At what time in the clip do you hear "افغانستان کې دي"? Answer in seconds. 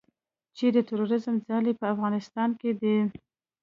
1.93-2.97